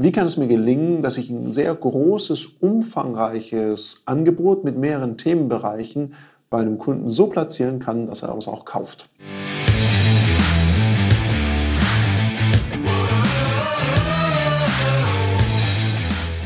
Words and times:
Wie 0.00 0.12
kann 0.12 0.26
es 0.26 0.36
mir 0.36 0.46
gelingen, 0.46 1.02
dass 1.02 1.18
ich 1.18 1.28
ein 1.28 1.50
sehr 1.50 1.74
großes, 1.74 2.46
umfangreiches 2.60 4.02
Angebot 4.06 4.62
mit 4.62 4.78
mehreren 4.78 5.16
Themenbereichen 5.16 6.14
bei 6.50 6.58
einem 6.60 6.78
Kunden 6.78 7.10
so 7.10 7.26
platzieren 7.26 7.80
kann, 7.80 8.06
dass 8.06 8.22
er 8.22 8.32
es 8.38 8.46
auch 8.46 8.64
kauft? 8.64 9.10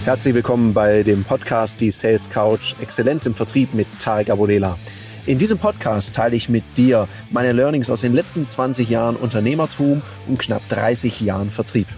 Herzlich 0.07 0.34
willkommen 0.34 0.73
bei 0.73 1.03
dem 1.03 1.23
Podcast 1.23 1.79
Die 1.79 1.91
Sales 1.91 2.30
Couch 2.30 2.75
Exzellenz 2.80 3.27
im 3.27 3.34
Vertrieb 3.34 3.75
mit 3.75 3.87
Tarek 4.00 4.30
Abodela. 4.30 4.79
In 5.27 5.39
diesem 5.39 5.59
Podcast 5.59 6.14
teile 6.14 6.37
ich 6.37 6.48
mit 6.48 6.64
dir 6.79 7.07
meine 7.30 7.53
Learnings 7.53 7.91
aus 7.91 8.00
den 8.00 8.14
letzten 8.14 8.48
20 8.48 8.89
Jahren 8.89 9.14
Unternehmertum 9.14 10.00
und 10.27 10.39
knapp 10.39 10.66
30 10.71 11.21
Jahren 11.21 11.50
Vertrieb. 11.50 11.89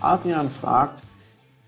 Adrian 0.00 0.48
fragt, 0.48 1.02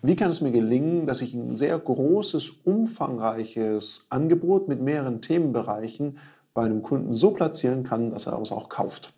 wie 0.00 0.16
kann 0.16 0.30
es 0.30 0.40
mir 0.40 0.52
gelingen, 0.52 1.06
dass 1.06 1.20
ich 1.20 1.34
ein 1.34 1.54
sehr 1.54 1.78
großes, 1.78 2.50
umfangreiches 2.64 4.06
Angebot 4.08 4.68
mit 4.68 4.80
mehreren 4.80 5.20
Themenbereichen 5.20 6.18
bei 6.54 6.64
einem 6.64 6.82
Kunden 6.82 7.14
so 7.14 7.32
platzieren 7.32 7.84
kann, 7.84 8.10
dass 8.10 8.26
er 8.26 8.40
es 8.40 8.50
auch 8.50 8.70
kauft? 8.70 9.12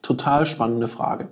Total 0.00 0.46
spannende 0.46 0.86
Frage. 0.86 1.30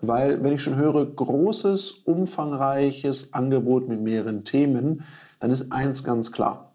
Weil 0.00 0.42
wenn 0.44 0.52
ich 0.52 0.62
schon 0.62 0.76
höre, 0.76 1.04
großes, 1.04 1.90
umfangreiches 2.04 3.34
Angebot 3.34 3.88
mit 3.88 4.00
mehreren 4.00 4.44
Themen, 4.44 5.02
dann 5.40 5.50
ist 5.50 5.72
eins 5.72 6.04
ganz 6.04 6.30
klar. 6.30 6.72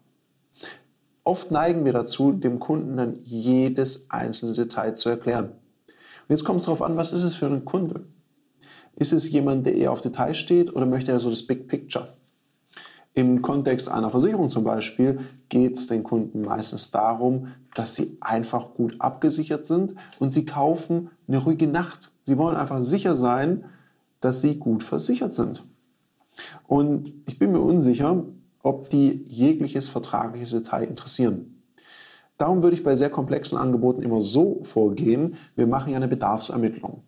Oft 1.24 1.50
neigen 1.50 1.84
wir 1.86 1.92
dazu, 1.92 2.32
dem 2.32 2.58
Kunden 2.58 2.96
dann 2.96 3.16
jedes 3.22 4.10
einzelne 4.10 4.52
Detail 4.52 4.94
zu 4.94 5.08
erklären. 5.08 5.46
Und 5.46 6.28
jetzt 6.28 6.44
kommt 6.44 6.60
es 6.60 6.66
darauf 6.66 6.82
an, 6.82 6.96
was 6.96 7.12
ist 7.12 7.24
es 7.24 7.34
für 7.34 7.46
ein 7.46 7.64
Kunde? 7.64 8.04
Ist 9.00 9.14
es 9.14 9.30
jemand, 9.30 9.64
der 9.64 9.76
eher 9.76 9.92
auf 9.92 10.02
Details 10.02 10.36
steht 10.36 10.76
oder 10.76 10.84
möchte 10.84 11.10
er 11.10 11.20
so 11.20 11.30
das 11.30 11.46
Big 11.46 11.68
Picture? 11.68 12.12
Im 13.14 13.40
Kontext 13.40 13.90
einer 13.90 14.10
Versicherung 14.10 14.50
zum 14.50 14.62
Beispiel 14.62 15.20
geht 15.48 15.78
es 15.78 15.86
den 15.86 16.02
Kunden 16.02 16.42
meistens 16.42 16.90
darum, 16.90 17.46
dass 17.74 17.94
sie 17.94 18.18
einfach 18.20 18.74
gut 18.74 18.96
abgesichert 18.98 19.64
sind 19.64 19.94
und 20.18 20.34
sie 20.34 20.44
kaufen 20.44 21.08
eine 21.26 21.38
ruhige 21.38 21.66
Nacht. 21.66 22.12
Sie 22.24 22.36
wollen 22.36 22.58
einfach 22.58 22.82
sicher 22.82 23.14
sein, 23.14 23.64
dass 24.20 24.42
sie 24.42 24.56
gut 24.56 24.82
versichert 24.82 25.32
sind. 25.32 25.64
Und 26.68 27.14
ich 27.26 27.38
bin 27.38 27.52
mir 27.52 27.60
unsicher, 27.60 28.22
ob 28.62 28.90
die 28.90 29.24
jegliches 29.26 29.88
vertragliches 29.88 30.50
Detail 30.50 30.84
interessieren. 30.84 31.62
Darum 32.36 32.62
würde 32.62 32.76
ich 32.76 32.84
bei 32.84 32.96
sehr 32.96 33.10
komplexen 33.10 33.56
Angeboten 33.56 34.02
immer 34.02 34.20
so 34.20 34.60
vorgehen, 34.62 35.36
wir 35.56 35.66
machen 35.66 35.88
ja 35.88 35.96
eine 35.96 36.08
Bedarfsermittlung. 36.08 37.02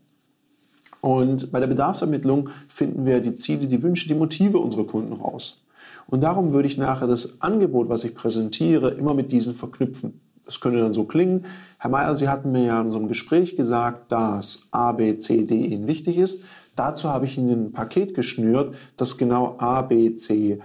Und 1.03 1.51
bei 1.51 1.59
der 1.59 1.67
Bedarfsermittlung 1.67 2.49
finden 2.69 3.05
wir 3.05 3.19
die 3.21 3.35
Ziele, 3.35 3.67
die 3.67 3.83
Wünsche, 3.83 4.07
die 4.07 4.15
Motive 4.15 4.59
unserer 4.59 4.87
Kunden 4.87 5.13
raus. 5.13 5.65
Und 6.07 6.23
darum 6.23 6.53
würde 6.53 6.69
ich 6.69 6.79
nachher 6.79 7.09
das 7.09 7.43
Angebot, 7.43 7.89
was 7.89 8.05
ich 8.05 8.15
präsentiere, 8.15 8.91
immer 8.91 9.13
mit 9.13 9.33
diesen 9.33 9.53
verknüpfen. 9.53 10.21
Das 10.45 10.61
könnte 10.61 10.79
dann 10.79 10.95
so 10.95 11.03
klingen. 11.03 11.45
Herr 11.79 11.91
Mayer, 11.91 12.15
Sie 12.15 12.29
hatten 12.29 12.53
mir 12.53 12.65
ja 12.67 12.81
in 12.81 12.87
unserem 12.87 13.09
Gespräch 13.09 13.57
gesagt, 13.57 14.13
dass 14.13 14.69
A, 14.71 14.93
B, 14.93 15.19
C, 15.19 15.45
D 15.45 15.57
Ihnen 15.57 15.89
wichtig 15.89 16.19
ist. 16.19 16.45
Dazu 16.77 17.09
habe 17.09 17.25
ich 17.25 17.37
Ihnen 17.37 17.67
ein 17.67 17.73
Paket 17.73 18.15
geschnürt, 18.15 18.77
das 18.97 19.19
genau 19.19 19.57
A, 19.59 19.83
B, 19.83 20.15
C 20.15 20.61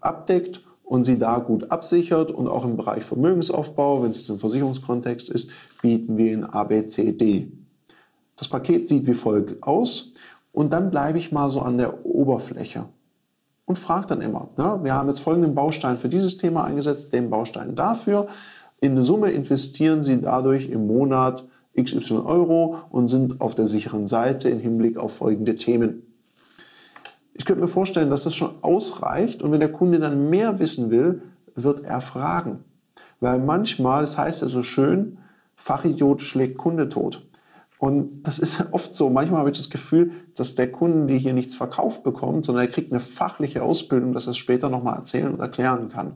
abdeckt 0.00 0.62
und 0.84 1.04
Sie 1.04 1.18
da 1.18 1.38
gut 1.38 1.72
absichert. 1.72 2.30
Und 2.30 2.46
auch 2.46 2.64
im 2.64 2.76
Bereich 2.76 3.02
Vermögensaufbau, 3.02 4.04
wenn 4.04 4.10
es 4.10 4.18
jetzt 4.18 4.30
im 4.30 4.38
Versicherungskontext 4.38 5.28
ist, 5.28 5.50
bieten 5.82 6.16
wir 6.16 6.32
Ihnen 6.32 6.44
A, 6.44 6.62
B, 6.62 6.84
C, 6.86 7.10
D. 7.10 7.50
Das 8.36 8.48
Paket 8.48 8.88
sieht 8.88 9.06
wie 9.06 9.14
folgt 9.14 9.62
aus 9.62 10.12
und 10.52 10.72
dann 10.72 10.90
bleibe 10.90 11.18
ich 11.18 11.32
mal 11.32 11.50
so 11.50 11.60
an 11.60 11.78
der 11.78 12.04
Oberfläche 12.04 12.86
und 13.64 13.78
frage 13.78 14.06
dann 14.06 14.20
immer, 14.20 14.48
ne, 14.56 14.80
wir 14.82 14.94
haben 14.94 15.08
jetzt 15.08 15.20
folgenden 15.20 15.54
Baustein 15.54 15.98
für 15.98 16.08
dieses 16.08 16.36
Thema 16.36 16.64
eingesetzt, 16.64 17.12
den 17.12 17.30
Baustein 17.30 17.74
dafür. 17.74 18.28
In 18.80 19.02
Summe 19.04 19.30
investieren 19.30 20.02
Sie 20.02 20.20
dadurch 20.20 20.68
im 20.68 20.86
Monat 20.86 21.46
XY 21.80 22.18
Euro 22.24 22.76
und 22.90 23.08
sind 23.08 23.40
auf 23.40 23.54
der 23.54 23.66
sicheren 23.66 24.06
Seite 24.06 24.50
im 24.50 24.58
Hinblick 24.58 24.98
auf 24.98 25.16
folgende 25.16 25.54
Themen. 25.54 26.02
Ich 27.34 27.46
könnte 27.46 27.62
mir 27.62 27.68
vorstellen, 27.68 28.10
dass 28.10 28.24
das 28.24 28.34
schon 28.34 28.56
ausreicht 28.60 29.42
und 29.42 29.52
wenn 29.52 29.60
der 29.60 29.72
Kunde 29.72 29.98
dann 29.98 30.28
mehr 30.28 30.58
wissen 30.58 30.90
will, 30.90 31.22
wird 31.54 31.84
er 31.84 32.00
fragen. 32.00 32.64
Weil 33.20 33.38
manchmal, 33.38 34.02
das 34.02 34.18
heißt 34.18 34.42
ja 34.42 34.48
so 34.48 34.62
schön, 34.62 35.18
Fachidiot 35.54 36.20
schlägt 36.20 36.58
Kunde 36.58 36.88
tot. 36.88 37.26
Und 37.82 38.22
das 38.22 38.38
ist 38.38 38.64
oft 38.70 38.94
so. 38.94 39.10
Manchmal 39.10 39.40
habe 39.40 39.50
ich 39.50 39.56
das 39.56 39.68
Gefühl, 39.68 40.12
dass 40.36 40.54
der 40.54 40.70
Kunde 40.70 41.14
hier 41.14 41.32
nichts 41.32 41.56
verkauft 41.56 42.04
bekommt, 42.04 42.44
sondern 42.44 42.66
er 42.66 42.70
kriegt 42.70 42.92
eine 42.92 43.00
fachliche 43.00 43.64
Ausbildung, 43.64 44.12
dass 44.12 44.28
er 44.28 44.30
es 44.30 44.36
später 44.36 44.68
nochmal 44.68 44.94
erzählen 44.94 45.34
und 45.34 45.40
erklären 45.40 45.88
kann. 45.88 46.12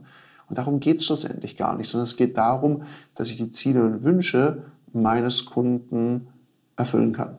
Und 0.47 0.57
darum 0.57 0.79
geht 0.79 0.99
es 0.99 1.05
schlussendlich 1.05 1.57
gar 1.57 1.75
nicht, 1.75 1.89
sondern 1.89 2.05
es 2.05 2.15
geht 2.15 2.37
darum, 2.37 2.83
dass 3.15 3.29
ich 3.29 3.35
die 3.35 3.49
Ziele 3.49 3.83
und 3.83 4.05
Wünsche 4.05 4.63
meines 4.93 5.43
Kunden 5.43 6.27
erfüllen 6.77 7.11
kann. 7.11 7.37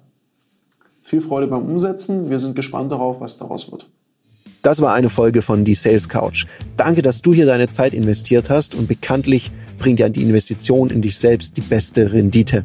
Viel 1.01 1.23
Freude 1.23 1.47
beim 1.47 1.63
Umsetzen. 1.63 2.29
Wir 2.29 2.39
sind 2.39 2.55
gespannt 2.55 2.93
darauf, 2.93 3.23
was 3.23 3.39
daraus 3.39 3.73
wird. 3.73 3.89
Das 4.61 4.83
war 4.83 4.93
eine 4.93 5.09
Folge 5.09 5.41
von 5.41 5.65
Die 5.65 5.75
Sales 5.75 6.07
Couch. 6.07 6.45
Danke, 6.77 7.01
dass 7.01 7.23
du 7.23 7.33
hier 7.33 7.47
deine 7.47 7.71
Zeit 7.71 7.95
investiert 7.95 8.51
hast 8.51 8.75
und 8.75 8.89
bekanntlich 8.89 9.51
bringt 9.79 10.01
ja 10.01 10.11
die 10.11 10.23
Investition 10.23 10.91
in 10.91 11.01
dich 11.01 11.19
selbst 11.19 11.57
die 11.57 11.63
beste 11.63 12.13
Rendite. 12.13 12.65